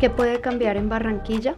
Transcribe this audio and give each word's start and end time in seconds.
¿Qué 0.00 0.10
puede 0.10 0.40
cambiar 0.40 0.76
en 0.76 0.88
Barranquilla? 0.88 1.56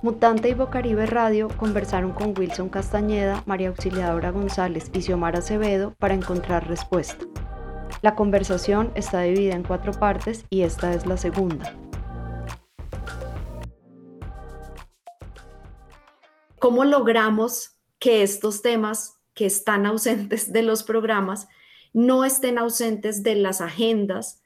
Mutante 0.00 0.48
y 0.48 0.54
Bocaribe 0.54 1.06
Radio 1.06 1.48
conversaron 1.56 2.12
con 2.12 2.38
Wilson 2.38 2.68
Castañeda, 2.68 3.42
María 3.46 3.70
Auxiliadora 3.70 4.30
González 4.30 4.92
y 4.92 5.02
Xiomara 5.02 5.40
Acevedo 5.40 5.92
para 5.98 6.14
encontrar 6.14 6.68
respuesta. 6.68 7.24
La 8.00 8.14
conversación 8.14 8.92
está 8.94 9.22
dividida 9.22 9.54
en 9.54 9.64
cuatro 9.64 9.90
partes 9.90 10.44
y 10.50 10.62
esta 10.62 10.94
es 10.94 11.04
la 11.04 11.16
segunda. 11.16 11.74
¿Cómo 16.60 16.84
logramos 16.84 17.76
que 17.98 18.22
estos 18.22 18.62
temas 18.62 19.18
que 19.34 19.46
están 19.46 19.84
ausentes 19.86 20.52
de 20.52 20.62
los 20.62 20.84
programas 20.84 21.48
no 21.92 22.24
estén 22.24 22.58
ausentes 22.58 23.24
de 23.24 23.34
las 23.34 23.60
agendas 23.60 24.41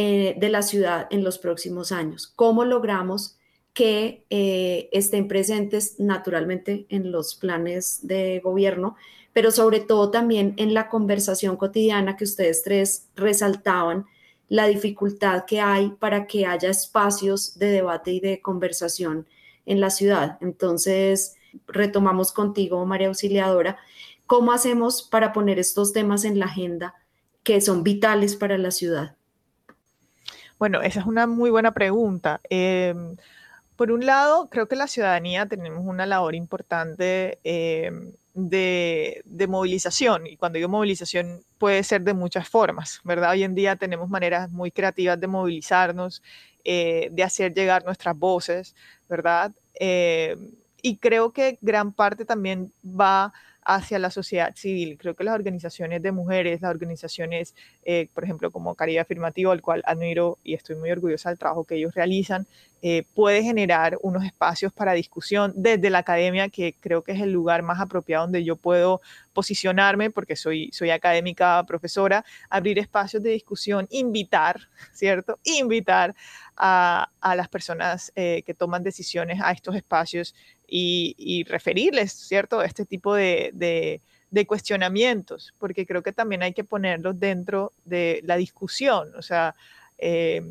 eh, 0.00 0.36
de 0.38 0.48
la 0.48 0.62
ciudad 0.62 1.08
en 1.10 1.24
los 1.24 1.38
próximos 1.38 1.90
años. 1.90 2.32
¿Cómo 2.36 2.64
logramos 2.64 3.36
que 3.72 4.24
eh, 4.30 4.88
estén 4.92 5.26
presentes 5.26 5.98
naturalmente 5.98 6.86
en 6.88 7.10
los 7.10 7.34
planes 7.34 7.98
de 8.06 8.38
gobierno, 8.38 8.94
pero 9.32 9.50
sobre 9.50 9.80
todo 9.80 10.12
también 10.12 10.54
en 10.56 10.72
la 10.72 10.88
conversación 10.88 11.56
cotidiana 11.56 12.16
que 12.16 12.22
ustedes 12.22 12.62
tres 12.62 13.08
resaltaban, 13.16 14.06
la 14.48 14.68
dificultad 14.68 15.46
que 15.46 15.60
hay 15.60 15.88
para 15.90 16.28
que 16.28 16.46
haya 16.46 16.70
espacios 16.70 17.58
de 17.58 17.66
debate 17.66 18.12
y 18.12 18.20
de 18.20 18.40
conversación 18.40 19.26
en 19.66 19.80
la 19.80 19.90
ciudad. 19.90 20.38
Entonces, 20.40 21.34
retomamos 21.66 22.30
contigo, 22.30 22.86
María 22.86 23.08
Auxiliadora, 23.08 23.78
¿cómo 24.26 24.52
hacemos 24.52 25.02
para 25.02 25.32
poner 25.32 25.58
estos 25.58 25.92
temas 25.92 26.24
en 26.24 26.38
la 26.38 26.44
agenda 26.44 26.94
que 27.42 27.60
son 27.60 27.82
vitales 27.82 28.36
para 28.36 28.58
la 28.58 28.70
ciudad? 28.70 29.17
Bueno, 30.58 30.82
esa 30.82 31.00
es 31.00 31.06
una 31.06 31.26
muy 31.26 31.50
buena 31.50 31.72
pregunta. 31.72 32.40
Em, 32.50 33.16
por 33.76 33.92
un 33.92 34.04
lado, 34.06 34.48
creo 34.50 34.66
que 34.68 34.76
la 34.76 34.88
ciudadanía 34.88 35.46
tenemos 35.46 35.84
una 35.86 36.04
labor 36.06 36.34
importante 36.34 37.38
em, 37.44 38.12
de, 38.34 39.22
movilización, 39.48 40.26
y 40.26 40.36
cuando 40.36 40.56
digo 40.58 40.68
movilización 40.68 41.42
puede 41.58 41.82
ser 41.84 42.02
de 42.02 42.14
muchas 42.14 42.48
formas, 42.48 43.00
¿verdad? 43.04 43.32
Hoy 43.32 43.44
en 43.44 43.54
día 43.54 43.76
tenemos 43.76 44.08
maneras 44.10 44.50
muy 44.50 44.70
creativas 44.72 45.20
de 45.20 45.26
movilizarnos, 45.28 46.22
eh, 46.64 47.08
de 47.12 47.22
hacer 47.22 47.54
llegar 47.54 47.84
nuestras 47.84 48.16
voces, 48.18 48.74
¿verdad? 49.08 49.52
Em, 49.74 50.50
y 50.82 50.96
creo 50.98 51.32
que 51.32 51.58
gran 51.60 51.92
parte 51.92 52.24
también 52.24 52.72
va 52.84 53.32
hacia 53.68 53.98
la 53.98 54.10
sociedad 54.10 54.54
civil. 54.56 54.96
Creo 54.98 55.14
que 55.14 55.24
las 55.24 55.34
organizaciones 55.34 56.02
de 56.02 56.10
mujeres, 56.10 56.62
las 56.62 56.70
organizaciones, 56.70 57.54
eh, 57.84 58.08
por 58.14 58.24
ejemplo, 58.24 58.50
como 58.50 58.74
Caribe 58.74 59.00
Afirmativo, 59.00 59.52
al 59.52 59.60
cual 59.60 59.82
admiro 59.84 60.38
y 60.42 60.54
estoy 60.54 60.74
muy 60.76 60.90
orgullosa 60.90 61.28
del 61.28 61.38
trabajo 61.38 61.64
que 61.64 61.74
ellos 61.74 61.94
realizan, 61.94 62.46
eh, 62.80 63.04
puede 63.14 63.42
generar 63.42 63.98
unos 64.02 64.24
espacios 64.24 64.72
para 64.72 64.92
discusión 64.92 65.52
desde 65.56 65.90
la 65.90 65.98
academia, 65.98 66.48
que 66.48 66.74
creo 66.78 67.02
que 67.02 67.12
es 67.12 67.20
el 67.20 67.32
lugar 67.32 67.62
más 67.62 67.80
apropiado 67.80 68.24
donde 68.24 68.44
yo 68.44 68.56
puedo 68.56 69.00
posicionarme, 69.32 70.10
porque 70.10 70.36
soy, 70.36 70.70
soy 70.72 70.90
académica 70.90 71.64
profesora, 71.66 72.24
abrir 72.48 72.78
espacios 72.78 73.22
de 73.22 73.30
discusión, 73.30 73.86
invitar, 73.90 74.68
¿cierto? 74.92 75.38
Invitar 75.44 76.14
a, 76.56 77.10
a 77.20 77.34
las 77.34 77.48
personas 77.48 78.12
eh, 78.14 78.42
que 78.46 78.54
toman 78.54 78.82
decisiones 78.82 79.40
a 79.42 79.52
estos 79.52 79.74
espacios 79.74 80.34
y, 80.68 81.44
referirles, 81.48 82.12
¿cierto?, 82.12 82.62
este 82.62 82.84
tipo 82.84 83.14
de, 83.14 83.50
de, 83.54 84.46
cuestionamientos, 84.46 85.54
porque 85.58 85.86
creo 85.86 86.02
que 86.02 86.12
también 86.12 86.42
hay 86.42 86.52
que 86.52 86.64
ponerlos 86.64 87.18
dentro 87.18 87.72
de 87.84 88.20
la 88.24 88.36
discusión. 88.36 89.14
O 89.16 89.22
sea, 89.22 89.54
eh, 89.96 90.42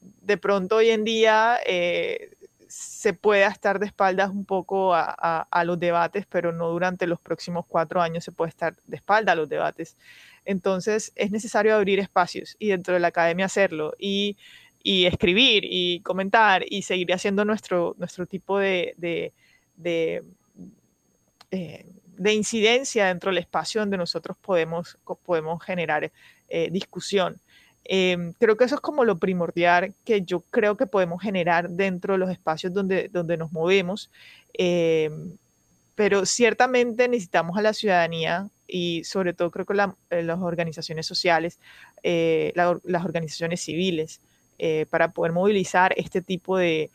de 0.00 0.36
pronto 0.36 0.76
hoy 0.76 0.90
en 0.90 1.04
día 1.04 1.58
eh, 1.66 2.30
se 2.68 3.12
puede 3.14 3.44
estar 3.44 3.78
de 3.80 3.86
espaldas 3.86 4.30
un 4.30 4.44
poco 4.44 4.94
a, 4.94 5.64
los 5.64 5.78
debates, 5.80 6.24
pero 6.26 6.52
no 6.52 6.68
durante 6.68 7.06
los 7.06 7.20
próximos 7.20 7.66
cuatro 7.66 8.00
años 8.00 8.24
se 8.24 8.32
puede 8.32 8.50
estar 8.50 8.76
de 8.86 8.96
espalda 8.96 9.32
a 9.32 9.34
los 9.34 9.48
debates. 9.48 9.96
Entonces 10.44 11.12
es 11.16 11.30
necesario 11.30 11.74
abrir 11.74 11.98
espacios 11.98 12.56
y 12.58 12.68
dentro 12.68 12.94
de 12.94 13.00
la 13.00 13.08
academia 13.08 13.46
hacerlo 13.46 13.94
y, 13.98 14.36
escribir 14.82 15.64
y 15.66 16.00
comentar 16.00 16.64
y 16.66 16.82
seguir 16.82 17.12
haciendo 17.12 17.44
nuestro, 17.44 17.94
nuestro 17.98 18.24
tipo 18.26 18.58
de, 18.58 18.94
de, 18.96 20.24
eh, 21.50 21.86
de 22.06 22.32
incidencia 22.32 23.06
dentro 23.06 23.30
del 23.30 23.38
espacio 23.38 23.80
donde 23.80 23.96
nosotros 23.96 24.36
podemos, 24.40 24.96
podemos 25.24 25.62
generar 25.62 26.12
eh, 26.48 26.68
discusión. 26.70 27.40
Em, 27.84 28.32
creo 28.34 28.56
que 28.56 28.64
eso 28.64 28.76
es 28.76 28.80
como 28.80 29.04
lo 29.04 29.18
primordial 29.18 29.94
que 30.04 30.22
yo 30.22 30.40
creo 30.50 30.76
que 30.76 30.86
podemos 30.86 31.22
generar 31.22 31.70
dentro 31.70 32.14
de 32.14 32.18
los 32.18 32.30
espacios 32.30 32.72
donde, 32.72 33.08
donde 33.08 33.36
nos 33.36 33.52
movemos. 33.52 34.10
Em, 34.54 35.36
pero 35.94 36.24
ciertamente 36.24 37.08
necesitamos 37.08 37.56
a 37.58 37.62
la 37.62 37.74
ciudadanía 37.74 38.48
y 38.66 39.04
sobre 39.04 39.34
todo 39.34 39.50
creo 39.50 39.66
que 39.66 39.74
eh, 40.10 40.22
las 40.22 40.40
organizaciones 40.40 41.06
sociales, 41.06 41.58
las 42.02 43.04
organizaciones 43.04 43.60
civiles, 43.60 44.20
para 44.90 45.12
poder 45.12 45.32
movilizar 45.32 45.92
este 45.96 46.22
tipo 46.22 46.56
de, 46.56 46.90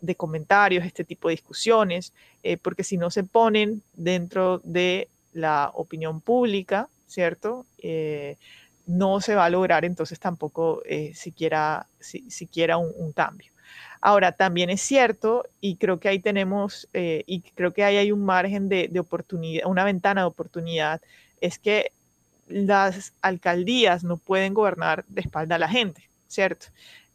de 0.00 0.14
comentarios, 0.14 0.84
este 0.84 1.04
tipo 1.04 1.28
de 1.28 1.32
discusiones, 1.32 2.12
eh, 2.42 2.56
porque 2.56 2.84
si 2.84 2.96
no 2.96 3.10
se 3.10 3.24
ponen 3.24 3.82
dentro 3.94 4.60
de 4.64 5.08
la 5.32 5.70
opinión 5.74 6.20
pública, 6.20 6.88
¿cierto? 7.06 7.66
Eh, 8.86 8.92
no 8.92 9.20
se 9.20 9.34
va 9.34 9.46
a 9.46 9.50
lograr 9.50 9.84
entonces 9.84 10.18
tampoco 10.18 10.82
eh, 10.84 11.12
siquiera, 11.14 11.86
siquiera 12.00 12.78
un, 12.78 13.12
cambio. 13.12 13.52
Ahora, 14.00 14.32
también 14.32 14.70
es 14.70 14.80
cierto, 14.80 15.46
y 15.60 15.76
creo 15.76 15.98
que 15.98 16.08
ahí 16.08 16.18
tenemos, 16.20 16.88
y 16.92 17.40
creo 17.54 17.72
que 17.72 17.82
ahí 17.82 17.96
hay 17.96 18.12
un 18.12 18.24
margen 18.24 18.68
de, 18.68 18.90
oportunidad, 19.00 19.66
una 19.66 19.84
ventana 19.84 20.20
de 20.20 20.26
oportunidad, 20.28 21.00
es 21.40 21.58
que 21.58 21.90
las 22.46 23.12
alcaldías 23.22 24.04
no 24.04 24.18
pueden 24.18 24.54
gobernar 24.54 25.04
de 25.08 25.22
espalda 25.22 25.56
a 25.56 25.58
la 25.58 25.68
gente, 25.68 26.08
¿cierto? 26.28 26.66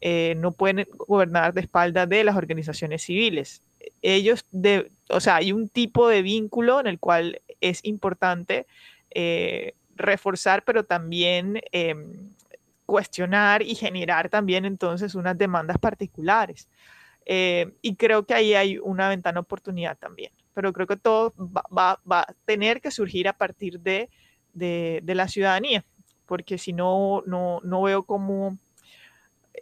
Eh, 0.04 0.34
no 0.36 0.50
pueden 0.50 0.84
gobernar 0.96 1.54
de 1.54 1.60
espalda 1.60 2.06
de 2.06 2.24
las 2.24 2.36
organizaciones 2.36 3.02
civiles. 3.02 3.62
Ellos, 4.02 4.44
de, 4.50 4.90
o 5.08 5.20
sea, 5.20 5.36
hay 5.36 5.52
un 5.52 5.68
tipo 5.68 6.08
de 6.08 6.22
vínculo 6.22 6.80
en 6.80 6.88
el 6.88 6.98
cual 6.98 7.40
es 7.60 7.80
importante 7.84 8.66
eh, 9.14 9.74
reforzar, 10.02 10.64
pero 10.64 10.84
también 10.84 11.60
em, 11.72 12.30
cuestionar 12.86 13.62
y 13.62 13.74
generar 13.74 14.28
también 14.28 14.64
entonces 14.64 15.14
unas 15.14 15.36
demandas 15.38 15.78
particulares. 15.78 16.68
Eh, 17.24 17.72
y 17.82 17.96
creo 17.96 18.26
que 18.26 18.34
ahí 18.34 18.54
hay 18.54 18.78
una 18.78 19.08
ventana 19.08 19.34
de 19.34 19.40
oportunidad 19.40 19.96
también. 19.96 20.32
Pero 20.54 20.72
creo 20.72 20.86
que 20.86 20.96
todo 20.96 21.32
va, 21.38 22.00
a 22.10 22.26
tener 22.44 22.80
que 22.80 22.90
surgir 22.90 23.28
a 23.28 23.32
partir 23.32 23.80
de, 23.80 24.10
de 24.52 25.14
la 25.14 25.28
ciudadanía, 25.28 25.82
porque 26.26 26.58
si 26.58 26.72
no, 26.74 27.22
no, 27.26 27.60
no 27.64 27.82
veo 27.82 28.02
cómo 28.02 28.58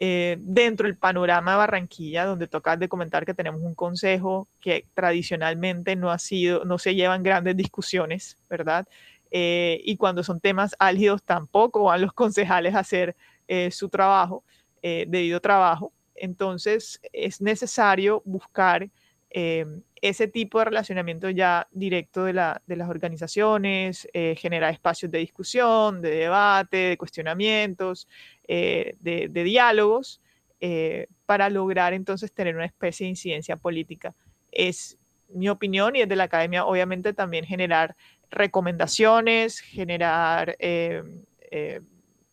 eh, 0.03 0.39
dentro 0.41 0.87
del 0.87 0.97
panorama 0.97 1.51
de 1.51 1.57
Barranquilla, 1.59 2.25
donde 2.25 2.47
toca 2.47 2.77
de 2.77 2.89
comentar 2.89 3.27
que 3.27 3.35
tenemos 3.35 3.61
un 3.61 3.75
consejo 3.75 4.49
que 4.61 4.87
tradicionalmente 4.95 5.95
no 5.95 6.11
ha 6.11 6.19
sido, 6.19 6.65
no 6.65 6.79
se 6.79 6.95
llevan 6.95 7.23
grandes 7.23 7.55
discusiones, 7.55 8.39
¿verdad? 8.49 8.89
Eh, 9.31 9.81
y 9.85 9.97
cuando 9.97 10.23
son 10.23 10.41
temas 10.41 10.75
álgidos 10.79 11.23
tampoco 11.23 11.85
van 11.85 12.01
los 12.01 12.13
concejales 12.13 12.75
a 12.75 12.81
hacer 12.81 13.17
eh, 13.49 13.71
su 13.71 13.89
trabajo, 13.89 14.45
debido 14.83 15.41
trabajo. 15.41 15.93
Entonces 16.15 17.01
es 17.13 17.43
necesario 17.43 18.23
buscar 18.25 18.89
ese 19.31 20.27
tipo 20.27 20.59
de 20.59 20.65
relacionamiento 20.65 21.29
ya 21.29 21.69
directo 21.71 22.25
de, 22.25 22.33
la, 22.33 22.63
de 22.67 22.77
las 22.77 22.89
organizaciones, 22.89 24.09
generar 24.37 24.73
espacios 24.73 25.13
de 25.13 25.19
discusión, 25.19 26.01
de 26.01 26.11
debate, 26.11 26.77
de 26.79 26.97
cuestionamientos, 26.97 28.09
eh, 28.53 28.97
de, 28.99 29.29
diálogos 29.45 30.21
eh, 30.61 31.07
para 31.25 31.49
lograr 31.49 31.93
entonces 31.93 32.33
tener 32.33 32.57
una 32.57 32.65
especie 32.65 33.05
de 33.05 33.11
incidencia 33.11 33.57
política. 33.57 34.13
Es 34.51 34.99
mi 35.29 35.49
opinión 35.49 35.95
y 35.95 36.01
desde 36.01 36.17
la 36.17 36.25
academia 36.25 36.65
obviamente 36.65 37.13
también 37.13 37.45
generar 37.45 37.95
recomendaciones, 38.31 39.61
generar, 39.61 40.57
eh, 40.59 41.03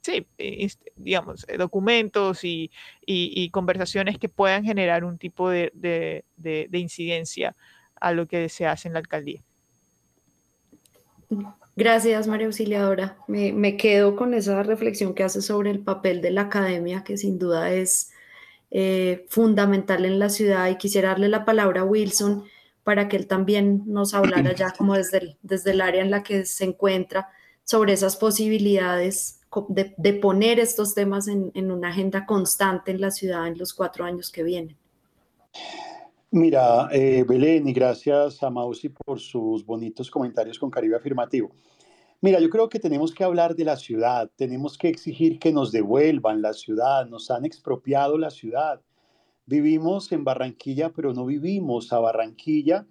sí, 0.01 0.27
digamos, 0.95 1.45
documentos 1.57 2.43
y, 2.43 2.71
conversaciones 3.51 4.17
que 4.17 4.29
puedan 4.29 4.63
generar 4.63 5.03
un 5.03 5.17
tipo 5.17 5.49
de, 5.49 5.71
de 5.73 6.77
incidencia 6.79 7.55
a 7.99 8.11
lo 8.11 8.25
que 8.27 8.49
se 8.49 8.65
hace 8.65 8.87
en 8.87 8.93
la 8.93 8.99
alcaldía. 8.99 9.41
Gracias, 11.75 12.27
María 12.27 12.47
Auxiliadora. 12.47 13.17
Me, 13.27 13.77
quedo 13.77 14.15
con 14.15 14.33
esa 14.33 14.63
reflexión 14.63 15.13
que 15.13 15.23
hace 15.23 15.41
sobre 15.41 15.69
el 15.69 15.79
papel 15.79 16.21
de 16.21 16.31
la 16.31 16.41
academia, 16.41 17.03
que 17.03 17.17
sin 17.17 17.37
duda 17.37 17.71
es 17.71 18.11
eh, 18.71 19.25
fundamental 19.29 20.05
en 20.05 20.19
la 20.19 20.29
ciudad. 20.29 20.69
Y 20.69 20.77
quisiera 20.77 21.09
darle 21.09 21.27
la 21.27 21.45
palabra 21.45 21.81
a 21.81 21.85
Wilson 21.85 22.45
para 22.87 23.09
que 23.09 23.17
él 23.17 23.27
también 23.27 23.83
nos 23.85 24.13
hablara 24.13 24.55
ya 24.55 24.71
como 24.77 24.93
desde 24.93 25.17
el, 25.17 25.37
desde 25.41 25.71
el 25.71 25.81
área 25.81 26.01
en 26.01 26.09
la 26.09 26.23
que 26.23 26.45
se 26.45 26.63
encuentra 26.63 27.27
sobre 27.65 27.91
esas 27.91 28.15
posibilidades 28.15 29.41
de, 29.67 30.13
poner 30.13 30.57
estos 30.57 30.95
temas 30.95 31.27
en, 31.27 31.51
en, 31.53 31.69
una 31.69 31.89
agenda 31.89 32.25
constante 32.25 32.91
en 32.91 33.01
la 33.01 33.11
ciudad 33.11 33.45
en 33.45 33.57
los 33.57 33.73
cuatro 33.73 34.05
años 34.05 34.31
que 34.31 34.41
vienen? 34.41 34.77
Mira, 36.31 36.87
eh, 36.93 37.25
Belén, 37.27 37.67
y 37.67 37.73
gracias 37.73 38.41
a 38.41 38.49
Mausi 38.49 38.87
por 38.87 39.19
sus 39.19 39.65
bonitos 39.65 40.09
comentarios 40.09 40.57
con 40.57 40.71
Caribe 40.71 40.95
Afirmativo. 40.95 41.51
Mira, 42.21 42.39
yo 42.39 42.49
creo 42.49 42.69
que 42.69 42.79
tenemos 42.79 43.13
que 43.13 43.25
hablar 43.25 43.53
de 43.53 43.65
la 43.65 43.75
ciudad, 43.75 44.31
tenemos 44.37 44.77
que 44.77 44.87
exigir 44.87 45.39
que 45.39 45.51
nos 45.51 45.73
devuelvan 45.73 46.41
la 46.41 46.53
ciudad, 46.53 47.05
nos 47.05 47.29
han 47.31 47.43
expropiado 47.43 48.17
la 48.17 48.29
ciudad. 48.29 48.79
Vivimos 49.47 50.11
en 50.11 50.23
Barranquilla, 50.23 50.91
pero 50.93 51.13
no 51.13 51.25
vivimos 51.25 51.91
a 51.91 51.99
Barranquilla. 51.99 52.85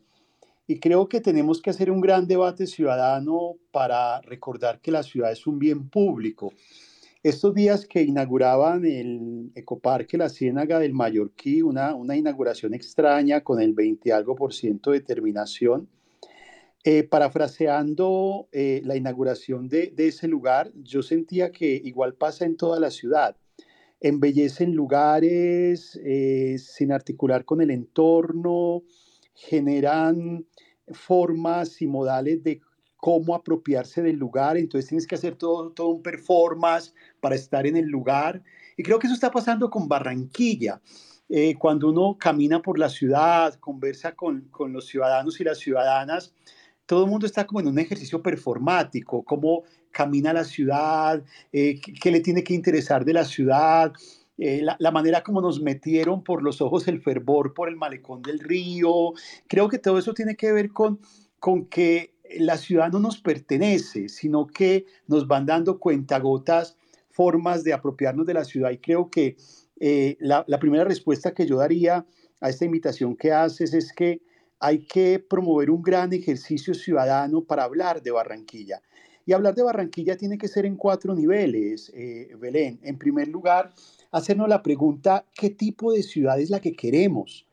Y 0.66 0.80
creo 0.80 1.08
que 1.08 1.20
tenemos 1.20 1.62
que 1.62 1.70
hacer 1.70 1.92
un 1.92 2.00
gran 2.00 2.26
debate 2.26 2.66
ciudadano 2.66 3.54
para 3.70 4.20
recordar 4.22 4.80
que 4.80 4.90
la 4.90 5.04
ciudad 5.04 5.30
es 5.30 5.46
un 5.46 5.60
bien 5.60 5.88
público 5.88 6.52
estos 7.28 7.54
días 7.54 7.86
que 7.86 8.02
inauguraban 8.02 8.84
el 8.84 9.50
Ecoparque 9.56 10.16
La 10.16 10.28
Ciénaga 10.28 10.78
del 10.78 10.94
Mallorquí, 10.94 11.60
una, 11.60 11.92
una 11.92 12.16
inauguración 12.16 12.72
extraña 12.72 13.42
con 13.42 13.60
el 13.60 13.72
20 13.72 14.12
algo 14.12 14.36
por 14.36 14.54
ciento 14.54 14.92
de 14.92 15.00
terminación, 15.00 15.88
eh, 16.84 17.02
parafraseando 17.02 18.48
eh, 18.52 18.80
la 18.84 18.96
inauguración 18.96 19.68
de, 19.68 19.88
de, 19.88 20.06
ese 20.06 20.28
lugar, 20.28 20.70
yo 20.76 21.02
sentía 21.02 21.50
que 21.50 21.80
igual 21.84 22.14
pasa 22.14 22.44
en 22.44 22.56
toda 22.56 22.78
la 22.78 22.92
ciudad. 22.92 23.34
Embellecen 24.00 24.74
lugares 24.74 25.98
eh, 26.04 26.56
sin 26.58 26.92
articular 26.92 27.44
con 27.44 27.60
el 27.60 27.70
entorno, 27.70 28.82
generan 29.34 30.46
formas 30.92 31.80
y 31.82 31.86
modales 31.86 32.42
de 32.42 32.60
cómo 32.96 33.34
apropiarse 33.34 34.02
del 34.02 34.16
lugar, 34.16 34.56
entonces 34.56 34.88
tienes 34.88 35.06
que 35.06 35.14
hacer 35.14 35.36
todo, 35.36 35.70
todo 35.70 35.88
un 35.88 36.02
performance 36.02 36.94
para 37.20 37.34
estar 37.34 37.66
en 37.66 37.76
el 37.76 37.86
lugar. 37.86 38.42
Y 38.76 38.82
creo 38.82 38.98
que 38.98 39.06
eso 39.06 39.14
está 39.14 39.30
pasando 39.30 39.70
con 39.70 39.88
Barranquilla. 39.88 40.80
Eh, 41.28 41.54
cuando 41.58 41.88
uno 41.88 42.16
camina 42.18 42.62
por 42.62 42.78
la 42.78 42.88
ciudad, 42.88 43.54
conversa 43.54 44.14
con, 44.14 44.42
con, 44.50 44.72
los 44.72 44.86
ciudadanos 44.86 45.40
y 45.40 45.44
las 45.44 45.58
ciudadanas, 45.58 46.34
todo 46.86 47.04
el 47.04 47.10
mundo 47.10 47.26
está 47.26 47.46
como 47.46 47.60
en 47.60 47.68
un 47.68 47.78
ejercicio 47.78 48.22
performático, 48.22 49.22
cómo 49.24 49.64
camina 49.90 50.32
la 50.32 50.44
ciudad, 50.44 51.22
eh, 51.52 51.80
qué, 51.80 52.10
le 52.10 52.20
tiene 52.20 52.44
que 52.44 52.54
interesar 52.54 53.04
de 53.04 53.12
la 53.12 53.24
ciudad, 53.24 53.92
eh, 54.38 54.62
la, 54.78 54.90
manera 54.90 55.22
como 55.22 55.40
nos 55.40 55.60
metieron 55.60 56.22
por 56.22 56.42
los 56.42 56.60
ojos 56.60 56.86
el 56.88 57.00
fervor 57.00 57.54
por 57.54 57.68
el 57.68 57.76
malecón 57.76 58.22
del 58.22 58.38
río. 58.38 59.12
Creo 59.46 59.68
que 59.68 59.78
todo 59.78 59.98
eso 59.98 60.14
tiene 60.14 60.36
que 60.36 60.52
ver 60.52 60.70
con, 60.70 61.00
con 61.38 61.66
que 61.66 62.14
la 62.38 62.56
ciudad 62.58 62.90
no 62.90 62.98
nos 62.98 63.18
pertenece, 63.20 64.08
sino 64.08 64.46
que 64.46 64.84
nos 65.06 65.26
van 65.26 65.46
dando 65.46 65.78
cuentagotas 65.78 66.76
formas 67.10 67.64
de 67.64 67.72
apropiarnos 67.72 68.26
de 68.26 68.34
la 68.34 68.44
ciudad. 68.44 68.70
Y 68.70 68.78
creo 68.78 69.10
que 69.10 69.36
eh, 69.80 70.16
la, 70.20 70.44
primera 70.60 70.84
respuesta 70.84 71.32
que 71.32 71.46
yo 71.46 71.56
daría 71.56 72.06
a 72.40 72.50
esta 72.50 72.64
invitación 72.64 73.16
que 73.16 73.32
haces 73.32 73.72
es 73.74 73.92
que 73.92 74.20
hay 74.58 74.80
que 74.80 75.18
promover 75.18 75.70
un 75.70 75.82
gran 75.82 76.12
ejercicio 76.12 76.74
ciudadano 76.74 77.44
para 77.44 77.64
hablar 77.64 78.02
de 78.02 78.10
Barranquilla. 78.10 78.80
Y 79.24 79.32
hablar 79.32 79.54
de 79.54 79.62
Barranquilla 79.62 80.16
tiene 80.16 80.38
que 80.38 80.48
ser 80.48 80.66
en 80.66 80.76
cuatro 80.76 81.14
niveles, 81.14 81.90
eh, 81.94 82.30
Belén. 82.38 82.78
En 82.82 82.96
primer 82.96 83.28
lugar, 83.28 83.72
hacernos 84.12 84.48
la 84.48 84.62
pregunta, 84.62 85.26
¿qué 85.34 85.50
tipo 85.50 85.92
de 85.92 86.02
ciudad 86.02 86.40
es 86.40 86.50
la 86.50 86.60
que 86.60 86.74
queremos? 86.74 87.46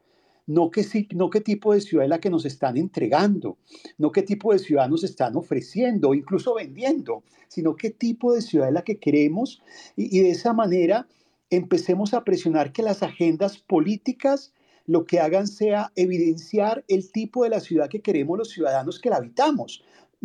no 0.46 0.72
qué, 0.72 0.86
no 1.16 1.30
qué 1.30 1.42
tipo 1.42 1.74
de 1.74 1.82
ciudad 1.82 2.06
es 2.06 2.10
la 2.10 2.20
que 2.20 2.30
nos 2.30 2.46
están 2.46 2.78
entregando, 2.78 3.58
no 3.98 4.12
qué 4.12 4.24
tipo 4.24 4.52
de 4.52 4.60
ciudad 4.60 4.90
nos 4.90 5.04
están 5.04 5.36
ofreciendo, 5.36 6.14
incluso 6.14 6.56
vendiendo, 6.56 7.24
sino 7.48 7.76
qué 7.76 7.90
tipo 7.92 8.34
de 8.34 8.42
ciudad 8.42 8.68
es 8.68 8.74
la 8.74 8.84
que 8.84 8.98
queremos 8.98 9.62
y, 9.96 10.18
y 10.18 10.22
de 10.22 10.32
esa 10.32 10.54
manera 10.54 11.08
empecemos 11.50 12.14
a 12.14 12.24
presionar 12.24 12.74
que 12.74 12.84
las 12.84 13.04
agendas 13.04 13.58
políticas 13.58 14.54
lo 14.86 15.06
que 15.06 15.20
hagan 15.20 15.48
sea 15.48 15.92
evidenciar 15.96 16.84
el 16.88 17.12
tipo 17.12 17.44
de 17.44 17.50
la 17.50 17.60
ciudad 17.60 17.90
que 17.90 18.02
queremos 18.02 18.38
los 18.38 18.50
ciudadanos 18.50 19.00
que 19.00 19.10
la 19.10 19.18
habitamos 19.18 19.84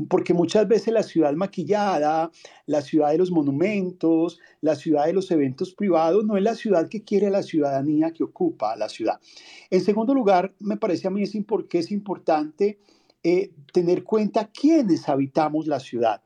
porque 0.08 0.32
muchas 0.32 0.69
veces 0.69 0.94
la 0.94 1.02
ciudad 1.02 1.32
maquillada, 1.32 2.31
la 2.66 2.82
ciudad 2.82 3.10
de 3.10 3.19
los 3.19 3.32
monumentos, 3.32 4.38
la 4.60 4.76
ciudad 4.76 5.06
de 5.06 5.12
los 5.12 5.31
eventos 5.31 5.75
privados, 5.75 6.25
no 6.25 6.37
es 6.37 6.43
la 6.43 6.55
ciudad 6.55 6.88
que 6.88 7.02
quiere 7.02 7.31
la 7.31 7.43
ciudadanía 7.43 8.12
que 8.12 8.22
ocupa 8.22 8.76
la 8.76 8.88
ciudad. 8.88 9.19
En 9.70 9.81
segundo 9.81 10.14
lugar, 10.14 10.55
me 10.61 10.76
parece 10.76 11.08
a 11.08 11.11
mí 11.11 11.22
es 11.22 11.34
es 11.34 11.90
importante 11.90 12.78
eh, 13.25 13.50
tener 13.72 14.04
cuenta 14.04 14.49
quiénes 14.52 15.08
habitamos 15.08 15.66
la 15.66 15.81
ciudad. 15.81 16.22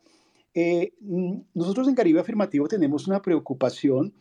Eh, 0.55 0.93
mm, 1.01 1.37
nosotros 1.55 1.89
en 1.89 1.95
Caribe 1.95 2.21
Afirmativo 2.21 2.69
tenemos 2.69 3.09
una 3.09 3.23
preocupación 3.23 4.13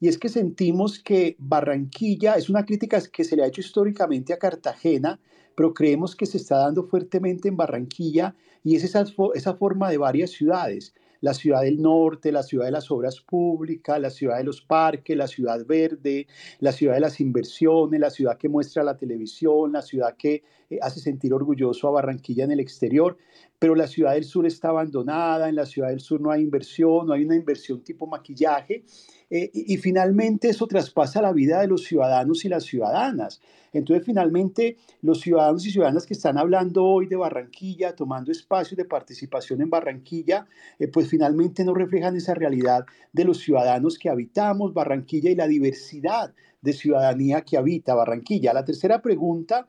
y 0.00 0.08
es 0.08 0.18
que 0.18 0.30
sentimos 0.30 0.98
que 0.98 1.36
Barranquilla 1.38 2.34
es 2.34 2.48
una 2.48 2.64
crítica 2.64 3.00
que 3.12 3.22
se 3.22 3.36
le 3.36 3.42
ha 3.42 3.46
hecho 3.46 3.60
históricamente 3.60 4.32
a 4.32 4.38
Cartagena, 4.38 5.20
pero 5.54 5.74
creemos 5.74 6.16
que 6.16 6.24
se 6.24 6.38
está 6.38 6.56
dando 6.56 6.84
fuertemente 6.84 7.48
en 7.48 7.56
Barranquilla 7.58 8.34
y 8.64 8.76
es 8.76 8.84
esa, 8.84 9.04
esa 9.34 9.54
forma 9.54 9.90
de 9.90 9.98
varias 9.98 10.30
ciudades. 10.30 10.94
La 11.20 11.34
ciudad 11.34 11.60
del 11.60 11.82
norte, 11.82 12.32
la 12.32 12.42
ciudad 12.42 12.64
de 12.64 12.70
las 12.70 12.90
obras 12.90 13.20
públicas, 13.20 14.00
la 14.00 14.08
ciudad 14.08 14.38
de 14.38 14.44
los 14.44 14.62
parques, 14.62 15.14
la 15.14 15.26
ciudad 15.26 15.66
verde, 15.66 16.26
la 16.60 16.72
ciudad 16.72 16.94
de 16.94 17.00
las 17.00 17.20
inversiones, 17.20 18.00
la 18.00 18.08
ciudad 18.08 18.38
que 18.38 18.48
muestra 18.48 18.82
la 18.82 18.96
televisión, 18.96 19.72
la 19.72 19.82
ciudad 19.82 20.16
que 20.16 20.42
eh, 20.70 20.78
hace 20.80 20.98
sentir 20.98 21.34
orgulloso 21.34 21.88
a 21.88 21.90
Barranquilla 21.90 22.44
en 22.44 22.52
el 22.52 22.60
exterior 22.60 23.18
pero 23.60 23.74
la 23.74 23.86
ciudad 23.86 24.14
del 24.14 24.24
sur 24.24 24.46
está 24.46 24.70
abandonada, 24.70 25.50
en 25.50 25.54
la 25.54 25.66
ciudad 25.66 25.90
del 25.90 26.00
sur 26.00 26.18
no 26.18 26.30
hay 26.30 26.40
inversión, 26.40 27.06
no 27.06 27.12
hay 27.12 27.24
una 27.24 27.36
inversión 27.36 27.84
tipo 27.84 28.06
maquillaje, 28.06 28.84
eh, 29.28 29.50
y, 29.52 29.76
finalmente 29.76 30.48
eso 30.48 30.66
traspasa 30.66 31.20
la 31.20 31.32
vida 31.32 31.60
de 31.60 31.68
los 31.68 31.84
ciudadanos 31.84 32.44
y 32.44 32.48
las 32.48 32.64
ciudadanas. 32.64 33.40
Entonces 33.72 34.04
finalmente 34.04 34.78
los 35.02 35.20
ciudadanos 35.20 35.64
y 35.66 35.70
ciudadanas 35.70 36.06
que 36.06 36.14
están 36.14 36.38
hablando 36.38 36.84
hoy 36.84 37.06
de 37.06 37.16
Barranquilla, 37.16 37.94
tomando 37.94 38.32
espacios 38.32 38.78
de 38.78 38.86
participación 38.86 39.60
en 39.60 39.68
Barranquilla, 39.68 40.46
eh, 40.78 40.88
pues 40.88 41.08
finalmente 41.08 41.62
no 41.62 41.74
reflejan 41.74 42.16
esa 42.16 42.34
realidad 42.34 42.86
de 43.12 43.24
los 43.24 43.38
ciudadanos 43.38 43.98
que 43.98 44.08
habitamos 44.08 44.72
Barranquilla 44.72 45.30
y 45.30 45.36
la 45.36 45.46
diversidad 45.46 46.34
de 46.62 46.72
ciudadanía 46.72 47.42
que 47.42 47.58
habita 47.58 47.94
Barranquilla. 47.94 48.54
La 48.54 48.64
tercera 48.64 49.02
pregunta 49.02 49.68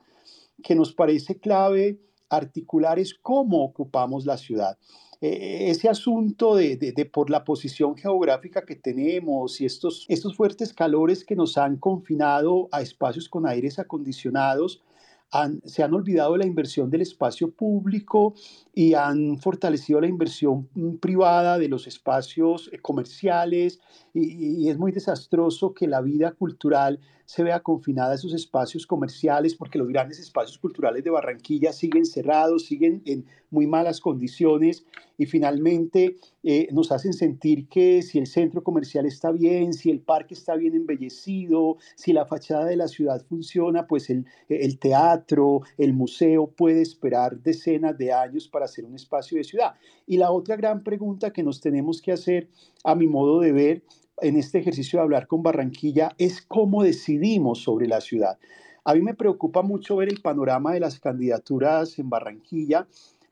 que 0.62 0.74
nos 0.74 0.94
parece 0.94 1.36
clave 1.36 1.98
articular 2.36 2.98
es 2.98 3.14
cómo 3.14 3.62
ocupamos 3.64 4.26
la 4.26 4.36
ciudad. 4.36 4.78
E, 5.20 5.70
ese 5.70 5.88
asunto 5.88 6.56
de, 6.56 6.76
de, 6.76 7.04
por 7.04 7.30
la 7.30 7.44
posición 7.44 7.96
geográfica 7.96 8.64
que 8.64 8.76
tenemos 8.76 9.60
y 9.60 9.66
estos, 9.66 10.06
estos 10.08 10.36
fuertes 10.36 10.72
calores 10.72 11.24
que 11.24 11.36
nos 11.36 11.56
han 11.58 11.76
confinado 11.76 12.68
a 12.72 12.82
espacios 12.82 13.28
con 13.28 13.46
aires 13.46 13.78
acondicionados, 13.78 14.82
se 15.64 15.82
han 15.82 15.94
olvidado 15.94 16.32
de 16.32 16.40
la 16.40 16.46
inversión 16.46 16.90
del 16.90 17.00
espacio 17.00 17.50
público 17.50 18.34
y 18.74 18.92
han 18.94 19.38
fortalecido 19.38 20.00
la 20.00 20.06
inversión 20.06 20.68
mm, 20.74 20.96
privada 20.96 21.58
de 21.58 21.68
los 21.68 21.86
espacios 21.86 22.68
eh, 22.72 22.78
comerciales 22.78 23.80
y, 24.12 24.68
es 24.68 24.78
muy 24.78 24.92
desastroso 24.92 25.72
que 25.72 25.86
la 25.86 26.02
vida 26.02 26.32
cultural 26.32 27.00
se 27.32 27.42
vea 27.42 27.60
confinada 27.60 28.12
a 28.12 28.14
esos 28.16 28.34
espacios 28.34 28.86
comerciales 28.86 29.54
porque 29.54 29.78
los 29.78 29.88
grandes 29.88 30.20
espacios 30.20 30.58
culturales 30.58 31.02
de 31.02 31.08
Barranquilla 31.08 31.72
siguen 31.72 32.04
cerrados, 32.04 32.66
siguen 32.66 33.00
en 33.06 33.24
muy 33.48 33.66
malas 33.66 34.02
condiciones 34.02 34.84
y 35.16 35.24
finalmente 35.24 36.18
eh, 36.42 36.68
nos 36.72 36.92
hacen 36.92 37.14
sentir 37.14 37.68
que 37.68 38.02
si 38.02 38.18
el 38.18 38.26
centro 38.26 38.62
comercial 38.62 39.06
está 39.06 39.32
bien, 39.32 39.72
si 39.72 39.88
el 39.88 40.00
parque 40.00 40.34
está 40.34 40.56
bien 40.56 40.74
embellecido, 40.74 41.78
si 41.94 42.12
la 42.12 42.26
fachada 42.26 42.66
de 42.66 42.76
la 42.76 42.86
ciudad 42.86 43.24
funciona, 43.26 43.86
pues 43.86 44.10
el, 44.10 44.26
el 44.50 44.78
teatro, 44.78 45.62
el 45.78 45.94
museo 45.94 46.48
puede 46.48 46.82
esperar 46.82 47.38
decenas 47.38 47.96
de 47.96 48.12
años 48.12 48.46
para 48.46 48.68
ser 48.68 48.84
un 48.84 48.94
espacio 48.94 49.38
de 49.38 49.44
ciudad. 49.44 49.72
Y 50.06 50.18
la 50.18 50.30
otra 50.30 50.56
gran 50.56 50.84
pregunta 50.84 51.32
que 51.32 51.42
nos 51.42 51.62
tenemos 51.62 52.02
que 52.02 52.12
hacer, 52.12 52.50
a 52.84 52.94
mi 52.94 53.06
modo 53.06 53.40
de 53.40 53.52
ver, 53.52 53.82
en 54.20 54.36
este 54.36 54.58
ejercicio 54.58 54.98
de 54.98 55.04
hablar 55.04 55.26
con 55.26 55.42
Barranquilla 55.42 56.14
es 56.18 56.42
cómo 56.42 56.82
decidimos 56.82 57.62
sobre 57.62 57.86
la 57.86 58.00
ciudad. 58.00 58.38
A 58.84 58.94
mí 58.94 59.00
me 59.00 59.14
preocupa 59.14 59.62
mucho 59.62 59.96
ver 59.96 60.08
el 60.08 60.20
panorama 60.20 60.72
de 60.72 60.80
las 60.80 60.98
candidaturas 60.98 61.98
en 61.98 62.10
Barranquilla 62.10 62.86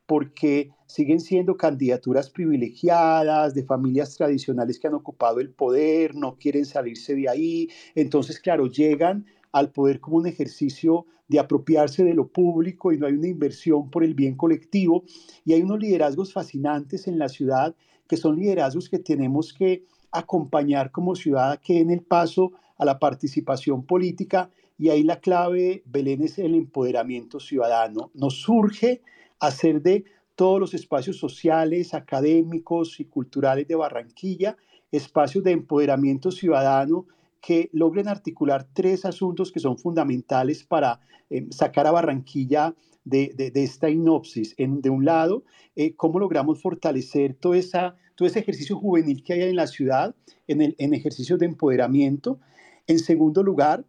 porque 0.06 0.70
siguen 0.86 1.20
siendo 1.20 1.56
candidaturas 1.56 2.30
privilegiadas 2.30 3.54
de 3.54 3.62
familias 3.62 4.16
tradicionales 4.16 4.80
que 4.80 4.88
han 4.88 4.94
ocupado 4.94 5.38
el 5.38 5.50
poder, 5.50 6.16
no 6.16 6.36
quieren 6.36 6.64
salirse 6.64 7.14
de 7.14 7.28
ahí. 7.28 7.68
Entonces, 7.94 8.40
claro, 8.40 8.66
llegan 8.66 9.26
al 9.52 9.70
poder 9.70 10.00
como 10.00 10.16
un 10.16 10.26
ejercicio 10.26 11.06
de 11.28 11.38
apropiarse 11.38 12.02
de 12.02 12.14
lo 12.14 12.26
público 12.26 12.92
y 12.92 12.98
no 12.98 13.06
hay 13.06 13.12
una 13.12 13.28
inversión 13.28 13.88
por 13.88 14.02
el 14.02 14.14
bien 14.14 14.36
colectivo. 14.36 15.04
Y 15.44 15.52
hay 15.52 15.62
unos 15.62 15.78
liderazgos 15.78 16.32
fascinantes 16.32 17.06
en 17.06 17.16
la 17.16 17.28
ciudad 17.28 17.76
que 18.08 18.16
son 18.16 18.34
liderazgos 18.34 18.88
que 18.88 18.98
tenemos 18.98 19.52
que 19.52 19.84
acompañar 20.12 20.90
como 20.90 21.14
ciudad 21.14 21.60
que 21.60 21.80
en 21.80 21.90
el 21.90 22.02
paso 22.02 22.52
a 22.78 22.84
la 22.84 22.98
participación 22.98 23.84
política. 23.84 24.50
Y 24.78 24.88
ahí 24.88 25.02
la 25.02 25.20
clave, 25.20 25.82
Belén, 25.86 26.22
es 26.22 26.38
el 26.38 26.54
empoderamiento 26.54 27.38
ciudadano. 27.38 28.10
Nos 28.14 28.40
surge 28.40 29.02
hacer 29.38 29.82
de 29.82 30.04
todos 30.34 30.58
los 30.58 30.74
espacios 30.74 31.18
sociales, 31.18 31.92
académicos 31.92 32.98
y 32.98 33.04
culturales 33.04 33.68
de 33.68 33.74
Barranquilla 33.74 34.56
espacios 34.92 35.44
de 35.44 35.52
empoderamiento 35.52 36.30
ciudadano 36.30 37.06
que 37.40 37.70
logren 37.72 38.08
articular 38.08 38.66
tres 38.72 39.04
asuntos 39.04 39.50
que 39.50 39.60
son 39.60 39.78
fundamentales 39.78 40.64
para 40.64 41.00
eh, 41.30 41.46
sacar 41.50 41.86
a 41.86 41.92
Barranquilla 41.92 42.74
de, 43.04 43.52
esta 43.54 43.90
inopsis. 43.90 44.54
En, 44.58 44.80
de 44.80 44.90
un 44.90 45.04
lado, 45.04 45.44
eh, 45.76 45.94
cómo 45.94 46.18
logramos 46.18 46.60
fortalecer 46.60 47.34
todo, 47.34 47.54
esa, 47.54 47.96
todo 48.14 48.28
ese 48.28 48.40
ejercicio 48.40 48.76
juvenil 48.76 49.22
que 49.22 49.34
hay 49.34 49.42
en 49.42 49.56
la 49.56 49.66
ciudad, 49.66 50.14
en, 50.46 50.62
el, 50.62 50.74
en 50.78 50.94
ejercicios 50.94 51.38
de 51.38 51.46
empoderamiento. 51.46 52.38
En 52.86 52.98
segundo 52.98 53.42
lugar, 53.42 53.84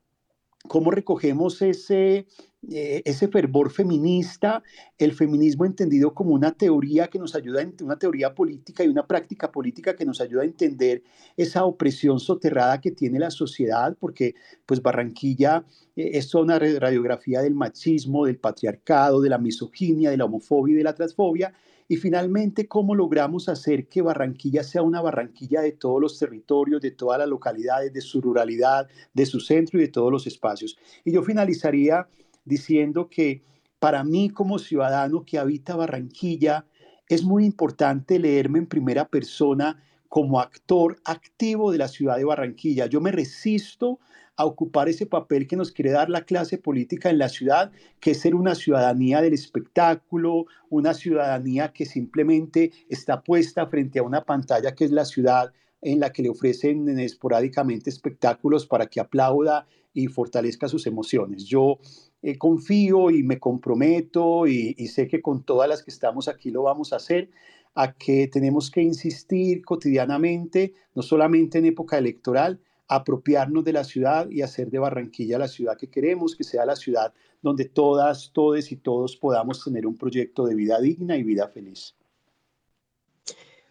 cómo 0.67 0.91
recogemos 0.91 1.61
ese, 1.61 2.27
ese 2.69 3.27
fervor 3.27 3.71
feminista, 3.71 4.61
el 4.97 5.13
feminismo 5.13 5.65
entendido 5.65 6.13
como 6.13 6.33
una 6.33 6.51
teoría 6.51 7.07
que 7.07 7.17
nos 7.17 7.35
ayuda, 7.35 7.65
una 7.81 7.97
teoría 7.97 8.35
política 8.35 8.83
y 8.83 8.87
una 8.87 9.07
práctica 9.07 9.51
política 9.51 9.95
que 9.95 10.05
nos 10.05 10.21
ayuda 10.21 10.43
a 10.43 10.45
entender 10.45 11.01
esa 11.35 11.65
opresión 11.65 12.19
soterrada 12.19 12.79
que 12.79 12.91
tiene 12.91 13.19
la 13.19 13.31
sociedad, 13.31 13.97
porque 13.99 14.35
pues 14.65 14.81
Barranquilla 14.81 15.65
eh, 15.95 16.11
es 16.13 16.33
una 16.35 16.59
radiografía 16.59 17.41
del 17.41 17.55
machismo, 17.55 18.25
del 18.25 18.37
patriarcado, 18.37 19.21
de 19.21 19.29
la 19.29 19.37
misoginia, 19.37 20.11
de 20.11 20.17
la 20.17 20.25
homofobia 20.25 20.73
y 20.73 20.77
de 20.77 20.83
la 20.83 20.93
transfobia, 20.95 21.53
y 21.91 21.97
finalmente, 21.97 22.69
¿cómo 22.69 22.95
logramos 22.95 23.49
hacer 23.49 23.87
que 23.87 24.01
Barranquilla 24.01 24.63
sea 24.63 24.81
una 24.81 25.01
Barranquilla 25.01 25.59
de 25.59 25.73
todos 25.73 25.99
los 25.99 26.17
territorios, 26.17 26.81
de 26.81 26.91
todas 26.91 27.19
las 27.19 27.27
localidades, 27.27 27.91
de 27.91 27.99
su 27.99 28.21
ruralidad, 28.21 28.87
de 29.13 29.25
su 29.25 29.41
centro 29.41 29.77
y 29.77 29.81
de 29.81 29.89
todos 29.89 30.09
los 30.09 30.25
espacios? 30.25 30.77
Y 31.03 31.11
yo 31.11 31.21
finalizaría 31.21 32.07
diciendo 32.45 33.09
que 33.09 33.41
para 33.79 34.03
mí 34.03 34.29
como 34.29 34.59
ciudadano 34.59 35.25
que 35.25 35.39
habita 35.39 35.75
Barranquilla, 35.75 36.65
es 37.07 37.23
muy 37.23 37.45
importante 37.45 38.19
leerme 38.19 38.59
en 38.59 38.67
primera 38.67 39.07
persona 39.07 39.83
como 40.07 40.39
actor 40.39 40.97
activo 41.05 41.71
de 41.71 41.77
la 41.77 41.87
ciudad 41.87 42.17
de 42.17 42.25
Barranquilla. 42.25 42.85
Yo 42.85 43.01
me 43.01 43.11
resisto 43.11 43.99
a 44.35 44.45
ocupar 44.45 44.89
ese 44.89 45.05
papel 45.05 45.47
que 45.47 45.55
nos 45.55 45.71
quiere 45.71 45.91
dar 45.91 46.09
la 46.09 46.25
clase 46.25 46.57
política 46.57 47.09
en 47.09 47.17
la 47.17 47.29
ciudad, 47.29 47.71
que 47.99 48.11
es 48.11 48.19
ser 48.19 48.35
una 48.35 48.55
ciudadanía 48.55 49.21
del 49.21 49.33
espectáculo, 49.33 50.45
una 50.69 50.93
ciudadanía 50.93 51.73
que 51.73 51.85
simplemente 51.85 52.71
está 52.89 53.21
puesta 53.21 53.67
frente 53.67 53.99
a 53.99 54.03
una 54.03 54.23
pantalla 54.23 54.73
que 54.73 54.85
es 54.85 54.91
la 54.91 55.05
ciudad 55.05 55.51
en 55.81 55.99
la 55.99 56.11
que 56.11 56.23
le 56.23 56.29
ofrecen 56.29 56.99
esporádicamente 56.99 57.89
espectáculos 57.89 58.65
para 58.67 58.87
que 58.87 58.99
aplauda 58.99 59.65
y 59.93 60.07
fortalezca 60.07 60.67
sus 60.67 60.87
emociones. 60.87 61.45
Yo 61.45 61.79
eh, 62.21 62.37
confío 62.37 63.09
y 63.09 63.23
me 63.23 63.39
comprometo 63.39 64.47
y, 64.47 64.73
sé 64.87 65.07
que 65.07 65.21
con 65.21 65.43
todas 65.43 65.67
las 65.67 65.83
que 65.83 65.91
estamos 65.91 66.27
aquí 66.27 66.51
lo 66.51 66.63
vamos 66.63 66.93
a 66.93 66.97
hacer, 66.97 67.29
a 67.75 67.93
que 67.93 68.27
tenemos 68.27 68.69
que 68.69 68.81
insistir 68.81 69.63
cotidianamente, 69.63 70.73
no 70.93 71.01
solamente 71.01 71.57
en 71.57 71.65
época 71.65 71.97
electoral, 71.97 72.59
apropiarnos 72.87 73.63
de 73.63 73.73
la 73.73 73.85
ciudad 73.85 74.29
y 74.29 74.41
hacer 74.41 74.69
de 74.69 74.79
Barranquilla 74.79 75.37
la 75.37 75.47
ciudad 75.47 75.77
que 75.77 75.89
queremos, 75.89 76.35
que 76.35 76.43
sea 76.43 76.65
la 76.65 76.75
ciudad 76.75 77.13
donde 77.41 77.65
todas, 77.65 78.31
todes 78.33 78.71
y 78.71 78.75
todos 78.75 79.15
podamos 79.15 79.63
tener 79.63 79.87
un 79.87 79.97
proyecto 79.97 80.45
de 80.45 80.55
vida 80.55 80.79
digna 80.79 81.17
y 81.17 81.23
vida 81.23 81.47
feliz. 81.47 81.95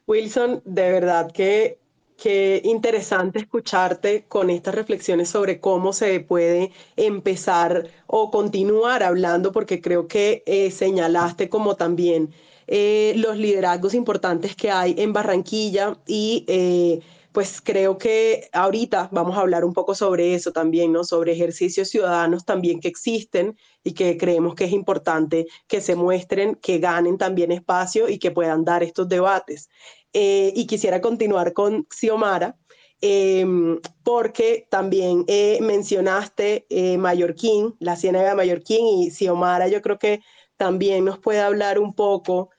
Wilson, 0.06 0.62
de 0.64 0.90
verdad 0.90 1.30
que 1.30 1.79
qué 2.20 2.60
interesante 2.64 3.38
escucharte 3.38 4.26
con 4.28 4.50
estas 4.50 4.74
reflexiones 4.74 5.30
sobre 5.30 5.58
cómo 5.58 5.92
se 5.94 6.20
puede 6.20 6.70
empezar 6.96 7.88
o 8.06 8.30
continuar 8.30 9.02
hablando, 9.02 9.52
porque 9.52 9.80
creo 9.80 10.06
que 10.06 10.42
eh, 10.46 10.70
señalaste 10.70 11.48
como 11.48 11.76
también 11.76 12.30
eh, 12.66 13.14
los 13.16 13.36
liderazgos 13.38 13.94
importantes 13.94 14.54
que 14.54 14.70
hay 14.70 14.94
en 14.98 15.12
Barranquilla 15.14 15.98
y 16.06 16.44
eh, 16.46 17.00
pues 17.32 17.60
creo 17.62 17.96
que 17.96 18.48
ahorita 18.52 19.08
vamos 19.12 19.36
a 19.36 19.40
hablar 19.40 19.64
un 19.64 19.72
poco 19.72 19.94
sobre 19.94 20.34
eso 20.34 20.52
también, 20.52 20.92
¿no? 20.92 21.04
Sobre 21.04 21.32
ejercicios 21.32 21.88
ciudadanos 21.88 22.44
también 22.44 22.80
que 22.80 22.88
existen 22.88 23.56
y 23.84 23.92
que 23.92 24.16
creemos 24.16 24.54
que 24.54 24.64
es 24.64 24.72
importante 24.72 25.46
que 25.68 25.80
se 25.80 25.96
muestren, 25.96 26.56
que 26.56 26.78
ganen 26.78 27.18
también 27.18 27.52
espacio 27.52 28.08
y 28.08 28.18
que 28.18 28.30
puedan 28.30 28.64
dar 28.64 28.82
estos 28.82 29.08
debates. 29.08 29.70
Eh, 30.12 30.52
y 30.56 30.66
quisiera 30.66 31.00
continuar 31.00 31.52
con 31.52 31.86
Xiomara. 31.90 32.56
Em, 33.02 33.80
porque 34.04 34.66
también 34.70 35.24
eh, 35.26 35.58
mencionaste 35.62 36.66
eh, 36.68 36.98
Mallorquín, 36.98 37.74
la 37.78 37.96
Ciénaga 37.96 38.30
de 38.30 38.34
Mallorquín, 38.34 38.86
y 38.86 39.10
Xiomara 39.10 39.68
yo 39.68 39.80
creo 39.80 39.98
que 39.98 40.20
también 40.58 41.06
nos 41.06 41.18
puede 41.18 41.40
hablar 41.40 41.78
un 41.78 41.94
poco 41.94 42.50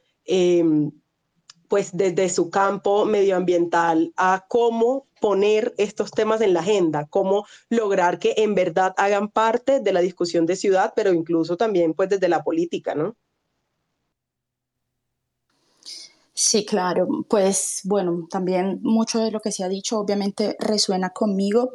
pues 1.67 1.91
desde 1.93 2.29
su 2.29 2.49
campo 2.49 3.05
medioambiental 3.05 4.13
a 4.17 4.45
cómo 4.47 5.07
poner 5.21 5.73
estos 5.77 6.11
temas 6.11 6.41
en 6.41 6.53
la 6.53 6.61
agenda, 6.61 7.07
cómo 7.09 7.45
lograr 7.69 8.19
que 8.19 8.33
en 8.37 8.55
verdad 8.55 8.93
hagan 8.97 9.29
parte 9.29 9.79
de 9.79 9.93
la 9.93 10.01
discusión 10.01 10.45
de 10.45 10.55
ciudad, 10.55 10.91
pero 10.95 11.13
incluso 11.13 11.55
también 11.57 11.93
pues 11.93 12.09
desde 12.09 12.27
la 12.27 12.43
política, 12.43 12.95
¿no? 12.95 13.15
Sí, 16.43 16.65
claro. 16.65 17.07
Pues 17.29 17.81
bueno, 17.83 18.27
también 18.29 18.79
mucho 18.81 19.19
de 19.19 19.29
lo 19.29 19.41
que 19.41 19.51
se 19.51 19.63
ha 19.63 19.69
dicho 19.69 19.99
obviamente 19.99 20.55
resuena 20.59 21.11
conmigo, 21.11 21.71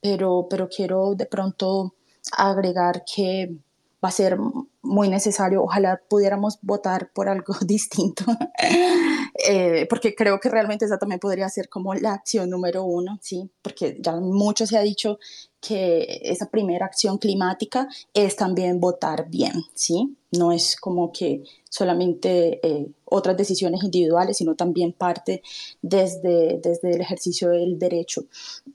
pero, 0.00 0.46
pero 0.48 0.68
quiero 0.68 1.16
de 1.16 1.26
pronto 1.26 1.96
agregar 2.38 3.02
que 3.04 3.56
va 4.02 4.10
a 4.10 4.12
ser 4.12 4.38
muy 4.82 5.08
necesario. 5.08 5.64
Ojalá 5.64 6.00
pudiéramos 6.08 6.60
votar 6.62 7.10
por 7.12 7.28
algo 7.28 7.54
distinto, 7.66 8.24
eh, 9.48 9.86
porque 9.90 10.14
creo 10.14 10.38
que 10.38 10.48
realmente 10.48 10.84
esa 10.84 10.98
también 10.98 11.18
podría 11.18 11.48
ser 11.48 11.68
como 11.68 11.92
la 11.94 12.12
acción 12.12 12.50
número 12.50 12.84
uno, 12.84 13.18
¿sí? 13.20 13.50
Porque 13.62 13.96
ya 14.00 14.12
mucho 14.12 14.64
se 14.64 14.78
ha 14.78 14.82
dicho 14.82 15.18
que 15.66 16.20
esa 16.22 16.50
primera 16.50 16.84
acción 16.84 17.16
climática 17.16 17.88
es 18.12 18.36
también 18.36 18.80
votar 18.80 19.28
bien, 19.30 19.64
¿sí? 19.72 20.14
No 20.30 20.52
es 20.52 20.76
como 20.76 21.10
que 21.10 21.42
solamente 21.70 22.60
eh, 22.66 22.86
otras 23.04 23.36
decisiones 23.36 23.82
individuales, 23.82 24.36
sino 24.36 24.56
también 24.56 24.92
parte 24.92 25.42
desde, 25.80 26.60
desde 26.62 26.90
el 26.90 27.00
ejercicio 27.00 27.50
del 27.50 27.78
derecho. 27.78 28.24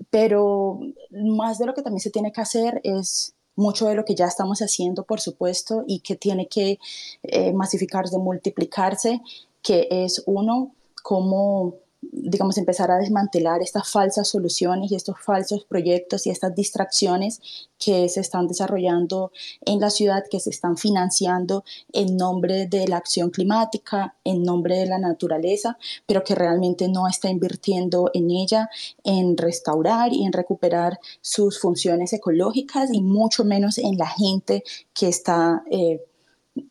Pero 0.10 0.79
más 1.12 1.60
de 1.60 1.67
lo 1.67 1.74
que 1.75 1.84
también 1.84 2.01
se 2.01 2.10
tiene 2.10 2.31
que 2.31 2.41
hacer 2.41 2.81
es 2.84 3.36
mucho 3.55 3.88
de 3.88 3.96
lo 3.96 4.05
que 4.05 4.15
ya 4.15 4.25
estamos 4.25 4.60
haciendo, 4.60 5.03
por 5.03 5.19
supuesto, 5.19 5.84
y 5.86 6.00
que 6.00 6.15
tiene 6.15 6.48
que 6.48 6.79
eh, 7.24 7.53
masificarse, 7.53 8.17
multiplicarse, 8.17 9.22
que 9.62 9.88
es 9.91 10.24
uno, 10.25 10.74
como 11.03 11.75
digamos, 12.01 12.57
empezar 12.57 12.91
a 12.91 12.97
desmantelar 12.97 13.61
estas 13.61 13.91
falsas 13.91 14.27
soluciones 14.27 14.91
y 14.91 14.95
estos 14.95 15.19
falsos 15.21 15.65
proyectos 15.65 16.25
y 16.25 16.29
estas 16.29 16.55
distracciones 16.55 17.41
que 17.77 18.07
se 18.09 18.21
están 18.21 18.47
desarrollando 18.47 19.31
en 19.65 19.79
la 19.79 19.89
ciudad, 19.89 20.23
que 20.29 20.39
se 20.39 20.49
están 20.49 20.77
financiando 20.77 21.63
en 21.91 22.15
nombre 22.15 22.67
de 22.67 22.87
la 22.87 22.97
acción 22.97 23.29
climática, 23.29 24.15
en 24.23 24.43
nombre 24.43 24.77
de 24.77 24.85
la 24.85 24.97
naturaleza, 24.97 25.77
pero 26.05 26.23
que 26.23 26.35
realmente 26.35 26.87
no 26.87 27.07
está 27.07 27.29
invirtiendo 27.29 28.09
en 28.13 28.31
ella, 28.31 28.69
en 29.03 29.37
restaurar 29.37 30.13
y 30.13 30.23
en 30.25 30.33
recuperar 30.33 30.99
sus 31.21 31.59
funciones 31.59 32.13
ecológicas 32.13 32.89
y 32.93 33.01
mucho 33.01 33.43
menos 33.43 33.77
en 33.77 33.97
la 33.97 34.07
gente 34.07 34.63
que 34.93 35.09
está 35.09 35.63
eh, 35.69 36.05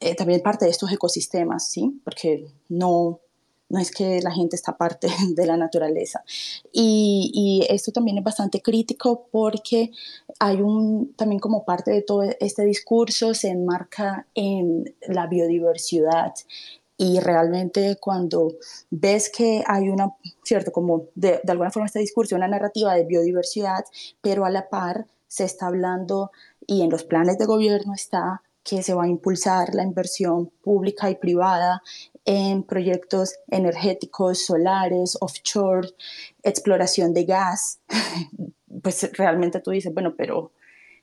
eh, 0.00 0.14
también 0.14 0.42
parte 0.42 0.64
de 0.64 0.70
estos 0.70 0.90
ecosistemas, 0.92 1.68
¿sí? 1.68 2.00
Porque 2.04 2.46
no 2.68 3.20
no 3.68 3.78
es 3.78 3.90
que 3.90 4.20
la 4.22 4.30
gente 4.30 4.56
está 4.56 4.76
parte 4.76 5.08
de 5.34 5.46
la 5.46 5.56
naturaleza. 5.56 6.22
Y, 6.72 7.66
esto 7.68 7.92
también 7.92 8.18
es 8.18 8.24
bastante 8.24 8.62
crítico 8.62 9.28
porque 9.30 9.90
hay 10.38 10.60
un, 10.60 11.12
también 11.14 11.40
como 11.40 11.64
parte 11.64 11.90
de 11.90 12.02
todo 12.02 12.22
este 12.40 12.64
discurso 12.64 13.34
se 13.34 13.48
enmarca 13.48 14.26
en 14.34 14.94
la 15.06 15.26
biodiversidad. 15.26 16.34
Y 16.96 17.20
realmente 17.20 17.96
cuando 18.00 18.54
ves 18.90 19.30
que 19.30 19.62
hay 19.66 19.88
una, 19.88 20.14
cierto, 20.42 20.72
como 20.72 21.06
de, 21.14 21.40
de 21.44 21.52
alguna 21.52 21.70
forma 21.70 21.86
este 21.86 22.00
discurso, 22.00 22.34
una 22.36 22.48
narrativa 22.48 22.94
de 22.94 23.04
biodiversidad, 23.04 23.84
pero 24.20 24.44
a 24.44 24.50
la 24.50 24.68
par 24.68 25.06
se 25.28 25.44
está 25.44 25.66
hablando 25.66 26.30
y 26.66 26.82
en 26.82 26.90
los 26.90 27.04
planes 27.04 27.38
de 27.38 27.44
gobierno 27.44 27.94
está 27.94 28.42
que 28.68 28.82
se 28.82 28.92
va 28.92 29.04
a 29.04 29.08
impulsar 29.08 29.74
la 29.74 29.82
inversión 29.82 30.50
pública 30.62 31.08
y 31.08 31.14
privada 31.14 31.82
en 32.30 32.62
proyectos 32.62 33.36
energéticos, 33.50 34.44
solares, 34.44 35.16
offshore, 35.22 35.88
exploración 36.42 37.14
de 37.14 37.24
gas, 37.24 37.80
pues 38.82 39.10
realmente 39.14 39.60
tú 39.60 39.70
dices, 39.70 39.94
bueno, 39.94 40.14
pero 40.14 40.52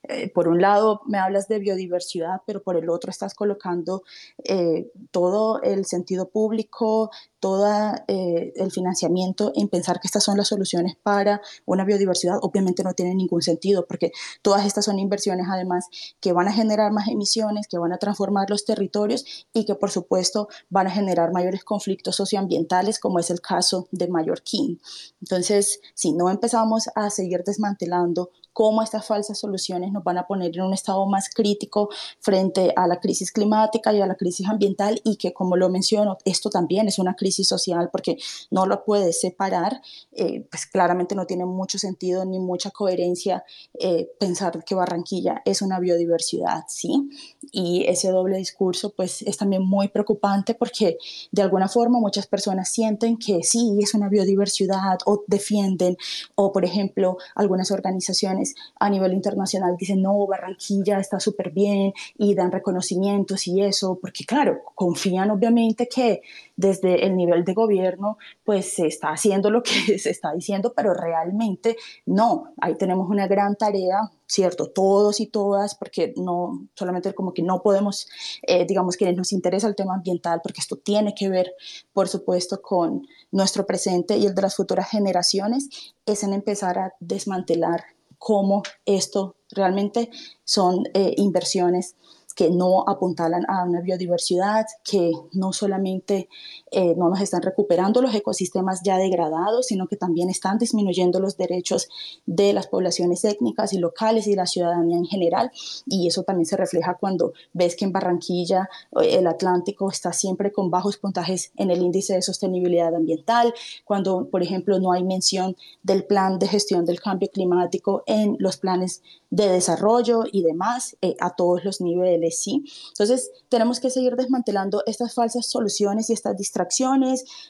eh, 0.07 0.29
por 0.29 0.47
un 0.47 0.61
lado 0.61 1.01
me 1.05 1.17
hablas 1.17 1.47
de 1.47 1.59
biodiversidad, 1.59 2.41
pero 2.45 2.61
por 2.61 2.77
el 2.77 2.89
otro 2.89 3.11
estás 3.11 3.33
colocando 3.33 4.03
eh, 4.43 4.91
todo 5.11 5.61
el 5.61 5.85
sentido 5.85 6.29
público, 6.29 7.11
todo 7.39 7.93
eh, 8.07 8.53
el 8.55 8.71
financiamiento 8.71 9.51
en 9.55 9.69
pensar 9.69 9.99
que 9.99 10.07
estas 10.07 10.23
son 10.23 10.37
las 10.37 10.47
soluciones 10.47 10.95
para 10.95 11.41
una 11.65 11.85
biodiversidad, 11.85 12.37
obviamente 12.41 12.83
no 12.83 12.93
tiene 12.93 13.13
ningún 13.13 13.41
sentido, 13.41 13.85
porque 13.85 14.11
todas 14.41 14.65
estas 14.65 14.85
son 14.85 14.99
inversiones 14.99 15.47
además 15.49 15.87
que 16.19 16.33
van 16.33 16.47
a 16.47 16.53
generar 16.53 16.91
más 16.91 17.07
emisiones, 17.07 17.67
que 17.67 17.77
van 17.77 17.93
a 17.93 17.97
transformar 17.97 18.49
los 18.49 18.65
territorios 18.65 19.47
y 19.53 19.65
que 19.65 19.75
por 19.75 19.91
supuesto 19.91 20.47
van 20.69 20.87
a 20.87 20.91
generar 20.91 21.31
mayores 21.31 21.63
conflictos 21.63 22.15
socioambientales, 22.15 22.99
como 22.99 23.19
es 23.19 23.29
el 23.29 23.41
caso 23.41 23.87
de 23.91 24.07
Mallorquín. 24.07 24.79
Entonces, 25.21 25.79
si 25.93 26.13
no 26.13 26.29
empezamos 26.29 26.89
a 26.95 27.09
seguir 27.09 27.43
desmantelando 27.43 28.31
cómo 28.55 28.81
estas 28.81 29.05
falsas 29.05 29.37
soluciones 29.37 29.91
nos 29.91 30.01
van 30.05 30.17
a 30.17 30.27
poner 30.27 30.55
en 30.55 30.63
un 30.63 30.73
estado 30.73 31.05
más 31.07 31.27
crítico 31.27 31.89
frente 32.21 32.71
a 32.77 32.87
la 32.87 33.01
crisis 33.01 33.33
climática 33.33 33.93
y 33.93 33.99
a 33.99 34.07
la 34.07 34.15
crisis 34.15 34.47
ambiental 34.47 35.01
y 35.03 35.17
que, 35.17 35.33
como 35.33 35.57
lo 35.57 35.67
menciono, 35.67 36.17
esto 36.23 36.49
también 36.49 36.87
es 36.87 36.97
una 36.97 37.15
crisis 37.17 37.49
social 37.49 37.89
porque 37.91 38.15
no 38.51 38.65
lo 38.65 38.85
puedes 38.85 39.19
separar, 39.19 39.81
eh, 40.13 40.47
pues 40.49 40.67
claramente 40.67 41.15
no 41.15 41.25
tiene 41.25 41.43
mucho 41.45 41.77
sentido 41.77 42.23
ni 42.23 42.39
mucha 42.39 42.71
coherencia 42.71 43.43
eh, 43.73 44.09
pensar 44.21 44.63
que 44.63 44.73
Barranquilla 44.73 45.41
es 45.43 45.61
una 45.61 45.81
biodiversidad, 45.81 46.63
¿sí? 46.69 47.09
Y 47.51 47.83
ese 47.89 48.09
doble 48.09 48.37
discurso 48.37 48.93
pues 48.95 49.21
es 49.23 49.35
también 49.35 49.65
muy 49.65 49.89
preocupante 49.89 50.53
porque 50.53 50.97
de 51.33 51.41
alguna 51.41 51.67
forma 51.67 51.99
muchas 51.99 52.25
personas 52.25 52.69
sienten 52.69 53.17
que 53.17 53.43
sí, 53.43 53.77
es 53.81 53.93
una 53.93 54.07
biodiversidad 54.07 54.99
o 55.05 55.25
defienden 55.27 55.97
o, 56.35 56.53
por 56.53 56.63
ejemplo, 56.63 57.17
algunas 57.35 57.69
organizaciones 57.71 58.44
a 58.79 58.89
nivel 58.89 59.13
internacional 59.13 59.75
dicen, 59.77 60.01
no, 60.01 60.27
Barranquilla 60.27 60.99
está 60.99 61.19
súper 61.19 61.51
bien 61.51 61.93
y 62.17 62.35
dan 62.35 62.51
reconocimientos 62.51 63.47
y 63.47 63.61
eso, 63.61 63.97
porque 63.99 64.25
claro, 64.25 64.61
confían 64.75 65.31
obviamente 65.31 65.87
que 65.87 66.21
desde 66.55 67.05
el 67.05 67.15
nivel 67.15 67.43
de 67.43 67.53
gobierno 67.53 68.17
pues 68.43 68.73
se 68.73 68.87
está 68.87 69.09
haciendo 69.09 69.49
lo 69.49 69.63
que 69.63 69.71
se 69.99 70.09
está 70.09 70.33
diciendo, 70.33 70.73
pero 70.75 70.93
realmente 70.93 71.77
no, 72.05 72.53
ahí 72.61 72.75
tenemos 72.75 73.09
una 73.09 73.27
gran 73.27 73.55
tarea, 73.55 74.11
¿cierto? 74.27 74.69
Todos 74.69 75.19
y 75.19 75.27
todas, 75.27 75.75
porque 75.75 76.13
no, 76.17 76.67
solamente 76.75 77.13
como 77.13 77.33
que 77.33 77.43
no 77.43 77.61
podemos, 77.61 78.07
eh, 78.43 78.65
digamos 78.65 78.97
que 78.97 79.11
nos 79.13 79.33
interesa 79.33 79.67
el 79.67 79.75
tema 79.75 79.95
ambiental, 79.95 80.41
porque 80.43 80.61
esto 80.61 80.77
tiene 80.77 81.13
que 81.13 81.29
ver, 81.29 81.53
por 81.93 82.07
supuesto, 82.07 82.61
con 82.61 83.07
nuestro 83.31 83.65
presente 83.65 84.17
y 84.17 84.25
el 84.25 84.35
de 84.35 84.41
las 84.41 84.55
futuras 84.55 84.89
generaciones, 84.89 85.69
es 86.05 86.23
en 86.23 86.33
empezar 86.33 86.77
a 86.77 86.93
desmantelar 86.99 87.94
cómo 88.17 88.63
esto 88.85 89.35
realmente 89.49 90.09
son 90.43 90.83
eh, 90.93 91.13
inversiones 91.17 91.95
que 92.35 92.49
no 92.49 92.83
apuntalan 92.87 93.45
a 93.47 93.63
una 93.63 93.81
biodiversidad, 93.81 94.65
que 94.83 95.11
no 95.31 95.53
solamente 95.53 96.27
eh, 96.75 96.93
no 96.97 97.09
nos 97.09 97.21
están 97.21 97.41
recuperando 97.41 98.01
los 98.01 98.13
ecosistemas 98.13 98.81
ya 98.83 98.97
degradados, 98.97 99.67
sino 99.67 99.87
que 99.87 99.95
también 99.95 100.29
están 100.29 100.57
disminuyendo 100.57 101.19
los 101.19 101.37
derechos 101.37 101.87
de 102.25 102.51
las 102.51 102.67
poblaciones 102.67 103.23
étnicas 103.23 103.71
y 103.71 103.77
locales 103.77 104.27
y 104.27 104.35
la 104.35 104.45
ciudadanía 104.45 104.97
en 104.97 105.05
general. 105.05 105.51
Y 105.85 106.07
eso 106.07 106.23
también 106.23 106.45
se 106.45 106.57
refleja 106.57 106.95
cuando 106.95 107.33
ves 107.53 107.75
que 107.75 107.85
en 107.85 107.93
Barranquilla 107.93 108.69
eh, 109.01 109.17
el 109.19 109.27
Atlántico 109.27 109.89
está 109.89 110.11
siempre 110.11 110.51
con 110.51 110.69
bajos 110.69 110.97
puntajes 110.97 111.51
en 111.55 111.71
el 111.71 111.81
índice 111.81 112.13
de 112.13 112.21
sostenibilidad 112.21 112.93
ambiental, 112.93 113.53
cuando, 113.85 114.27
por 114.29 114.43
ejemplo, 114.43 114.79
no 114.79 114.91
hay 114.91 115.03
mención 115.03 115.55
del 115.81 116.03
plan 116.03 116.39
de 116.39 116.47
gestión 116.47 116.85
del 116.85 116.99
cambio 116.99 117.29
climático 117.29 118.03
en 118.05 118.35
los 118.39 118.57
planes 118.57 119.01
de 119.29 119.49
desarrollo 119.49 120.23
y 120.31 120.43
demás 120.43 120.95
eh, 121.01 121.15
a 121.19 121.35
todos 121.35 121.63
los 121.65 121.81
niveles, 121.81 122.39
¿sí? 122.39 122.63
Entonces, 122.89 123.31
tenemos 123.49 123.79
que 123.79 123.89
seguir 123.89 124.15
desmantelando 124.15 124.83
estas 124.85 125.13
falsas 125.13 125.47
soluciones 125.47 126.09
y 126.09 126.13
estas 126.13 126.37
distracciones, 126.37 126.64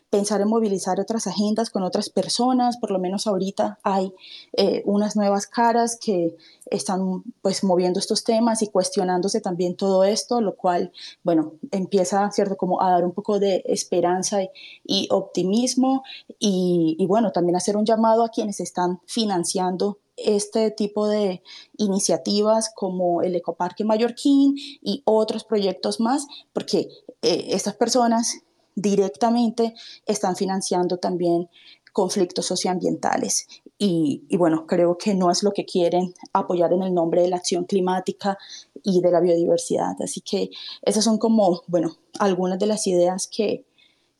pensar 0.10 0.42
en 0.42 0.48
movilizar 0.48 1.00
otras 1.00 1.28
agendas 1.28 1.70
con 1.70 1.84
otras 1.84 2.10
personas, 2.10 2.78
por 2.78 2.92
lo 2.92 3.00
menos 3.00 3.28
ahorita 3.28 3.80
hay 3.84 4.14
eh, 4.54 4.82
unas 4.86 5.16
nuevas 5.16 5.48
caras 5.48 5.98
que 6.00 6.36
están 6.66 7.24
pues 7.42 7.64
moviendo 7.64 8.00
estos 8.00 8.24
temas 8.24 8.62
y 8.62 8.68
cuestionándose 8.68 9.42
también 9.42 9.76
todo 9.76 10.04
esto, 10.04 10.42
lo 10.42 10.56
cual, 10.56 10.92
bueno, 11.24 11.54
empieza, 11.72 12.30
¿cierto?, 12.32 12.58
como 12.58 12.82
a 12.82 12.92
dar 12.92 13.04
un 13.04 13.12
poco 13.12 13.40
de 13.40 13.64
esperanza 13.66 14.40
y, 14.84 15.08
optimismo 15.12 16.04
y, 16.40 16.96
y 17.00 17.06
bueno, 17.06 17.32
también 17.32 17.56
hacer 17.56 17.78
un 17.78 17.86
llamado 17.86 18.24
a 18.24 18.30
quienes 18.30 18.60
están 18.60 19.00
financiando 19.06 20.00
este 20.18 20.72
tipo 20.72 21.08
de 21.08 21.42
iniciativas 21.78 22.72
como 22.74 23.22
el 23.22 23.36
Ecoparque 23.36 23.84
Mallorquín 23.84 24.56
y 24.58 25.01
otros 25.06 25.44
proyectos 25.44 26.00
más, 26.00 26.28
porque 26.54 26.90
eh, 27.22 27.48
estas 27.50 27.75
personas 27.75 28.42
directamente 28.75 29.74
están 30.05 30.35
financiando 30.35 30.98
también 30.98 31.50
conflictos 31.96 32.46
socioambientales. 32.46 33.48
Y, 33.77 34.25
bueno, 34.38 34.68
creo 34.68 34.98
que 34.98 35.16
no 35.16 35.31
es 35.31 35.44
lo 35.44 35.51
que 35.51 35.66
quieren 35.66 36.14
apoyar 36.33 36.74
en 36.74 36.83
el 36.83 36.94
nombre 36.94 37.22
de 37.22 37.29
la 37.29 37.38
acción 37.38 37.64
climática 37.66 38.38
y 38.83 39.01
de 39.01 39.11
la 39.11 39.22
biodiversidad. 39.22 39.96
Así 40.01 40.22
que 40.22 40.50
esas 40.81 41.03
son 41.03 41.18
como, 41.18 41.64
bueno, 41.68 41.96
algunas 42.20 42.59
de 42.59 42.68
las 42.68 42.85
ideas 42.88 43.27
que, 43.27 43.66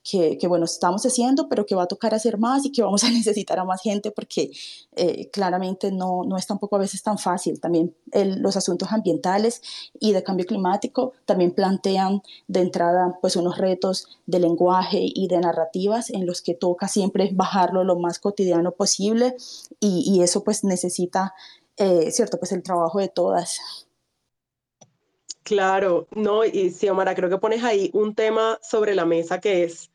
que, 0.09 0.47
bueno, 0.47 0.65
estamos 0.65 1.03
haciendo, 1.03 1.49
pero 1.49 1.65
que 1.65 1.73
va 1.73 1.83
a 1.83 1.87
tocar 1.87 2.13
hacer 2.13 2.37
más 2.37 2.63
y 2.63 2.71
que 2.71 2.83
vamos 2.83 3.03
a 3.03 3.09
necesitar 3.11 3.57
a 3.57 3.65
más 3.65 3.81
gente 3.81 4.11
porque 4.11 4.51
eh, 4.95 5.29
claramente 5.31 5.91
no, 5.91 6.23
no 6.23 6.37
es 6.37 6.45
tampoco 6.45 6.75
a 6.75 6.79
veces 6.79 7.01
tan 7.01 7.17
fácil. 7.17 7.59
También 7.59 7.95
los 8.13 8.55
asuntos 8.55 8.91
ambientales 8.91 9.61
y 9.99 10.13
de 10.13 10.21
cambio 10.21 10.45
climático 10.45 11.13
también 11.25 11.51
plantean 11.51 12.21
de 12.47 12.61
entrada 12.61 13.17
pues 13.19 13.35
unos 13.35 13.57
retos 13.57 14.07
de 14.27 14.39
lenguaje 14.39 14.99
y 15.01 15.27
de 15.27 15.39
narrativas 15.39 16.11
en 16.11 16.27
los 16.27 16.41
que 16.41 16.53
toca 16.53 16.87
siempre 16.87 17.31
bajarlo 17.33 17.83
lo 17.83 17.97
más 17.97 18.19
cotidiano 18.19 18.71
posible 18.73 19.35
y, 19.79 20.03
y 20.05 20.21
eso 20.21 20.43
pues 20.43 20.63
necesita, 20.63 21.33
eh, 21.77 22.11
cierto, 22.11 22.37
pues 22.37 22.51
el 22.51 22.61
trabajo 22.61 22.99
de 22.99 23.07
todas. 23.07 23.59
Claro, 25.41 26.07
no, 26.09 26.43
y 26.43 26.71
Xiomara, 26.71 27.13
creo 27.13 27.29
que 27.29 27.37
pones 27.37 27.63
ahí 27.63 27.91
un 27.93 28.15
tema 28.15 28.57
sobre 28.63 28.95
la 28.95 29.05
mesa 29.05 29.39
que 29.39 29.63
es 29.63 29.91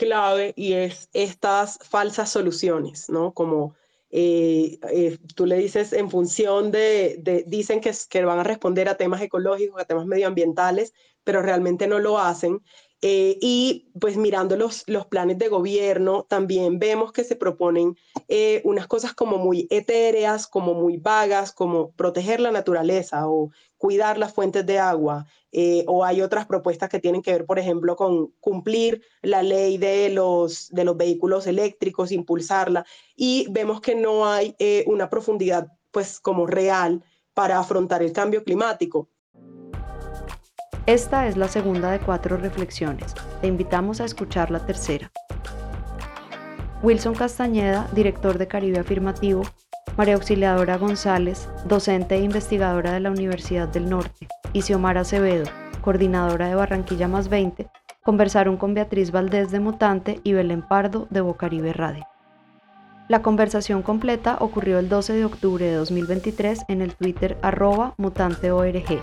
clave 0.00 0.54
y 0.56 0.72
es 0.72 1.10
estas 1.12 1.78
falsas 1.82 2.30
soluciones, 2.30 3.10
¿no? 3.10 3.34
Como 3.34 3.74
eh, 4.10 4.78
eh, 4.90 5.18
tú 5.34 5.44
le 5.44 5.56
dices 5.56 5.92
en 5.92 6.10
función 6.10 6.70
de, 6.70 7.44
dicen 7.46 7.82
que, 7.82 7.92
que 8.08 8.24
van 8.24 8.38
a 8.38 8.44
responder 8.44 8.88
a 8.88 8.96
temas 8.96 9.20
ecológicos, 9.20 9.78
a 9.78 9.84
temas 9.84 10.06
medioambientales, 10.06 10.94
pero 11.22 11.42
realmente 11.42 11.86
no 11.86 11.98
lo 11.98 12.18
hacen. 12.18 12.62
Eh, 13.02 13.38
y 13.40 13.88
pues 13.98 14.18
mirando 14.18 14.56
los, 14.56 14.84
los 14.86 15.06
planes 15.06 15.38
de 15.38 15.48
gobierno, 15.48 16.26
también 16.28 16.78
vemos 16.78 17.12
que 17.12 17.24
se 17.24 17.34
proponen 17.34 17.96
eh, 18.28 18.60
unas 18.64 18.86
cosas 18.86 19.14
como 19.14 19.38
muy 19.38 19.66
etéreas, 19.70 20.46
como 20.46 20.74
muy 20.74 20.98
vagas, 20.98 21.52
como 21.52 21.92
proteger 21.92 22.40
la 22.40 22.52
naturaleza 22.52 23.26
o 23.28 23.50
cuidar 23.80 24.18
las 24.18 24.34
fuentes 24.34 24.66
de 24.66 24.78
agua. 24.78 25.26
Eh, 25.52 25.84
o 25.88 26.04
hay 26.04 26.20
otras 26.20 26.44
propuestas 26.46 26.90
que 26.90 27.00
tienen 27.00 27.22
que 27.22 27.32
ver, 27.32 27.46
por 27.46 27.58
ejemplo, 27.58 27.96
con 27.96 28.28
cumplir 28.38 29.02
la 29.22 29.42
ley 29.42 29.78
de 29.78 30.10
los, 30.10 30.68
de 30.68 30.84
los 30.84 30.96
vehículos 30.98 31.46
eléctricos, 31.46 32.12
impulsarla. 32.12 32.84
Y 33.16 33.46
vemos 33.50 33.80
que 33.80 33.94
no 33.94 34.26
hay 34.26 34.54
una 34.86 35.08
profundidad 35.08 35.66
pues 35.90 36.20
como 36.20 36.46
real 36.46 37.02
para 37.32 37.58
afrontar 37.58 38.02
el 38.02 38.12
cambio 38.12 38.44
climático. 38.44 39.08
Esta 40.86 41.26
es 41.26 41.38
la 41.38 41.48
segunda 41.48 41.90
de 41.90 42.00
cuatro 42.00 42.36
reflexiones. 42.36 43.14
Te 43.40 43.46
invitamos 43.46 44.00
a 44.00 44.04
escuchar 44.04 44.50
la 44.50 44.66
tercera. 44.66 45.10
Wilson 46.82 47.14
Castañeda, 47.14 47.88
director 47.92 48.38
de 48.38 48.46
Caribe 48.46 48.78
Afirmativo, 48.78 49.42
María 49.96 50.14
Auxiliadora 50.14 50.78
González, 50.78 51.48
docente 51.64 52.14
e 52.14 52.22
investigadora 52.22 52.92
de 52.92 53.00
la 53.00 53.10
Universidad 53.10 53.68
del 53.68 53.88
Norte, 53.88 54.28
y 54.52 54.62
Xiomara 54.62 55.02
Acevedo, 55.02 55.44
coordinadora 55.82 56.48
de 56.48 56.54
Barranquilla 56.54 57.08
Más 57.08 57.28
20, 57.28 57.68
conversaron 58.02 58.56
con 58.56 58.74
Beatriz 58.74 59.10
Valdés 59.10 59.50
de 59.50 59.60
Mutante 59.60 60.20
y 60.24 60.32
Belén 60.32 60.62
Pardo 60.62 61.06
de 61.10 61.20
Bocaribe 61.20 61.72
Radio. 61.72 62.06
La 63.08 63.22
conversación 63.22 63.82
completa 63.82 64.36
ocurrió 64.40 64.78
el 64.78 64.88
12 64.88 65.14
de 65.14 65.24
octubre 65.24 65.66
de 65.66 65.74
2023 65.74 66.64
en 66.68 66.80
el 66.80 66.94
Twitter 66.94 67.36
arroba 67.42 67.94
mutanteorg. 67.98 69.00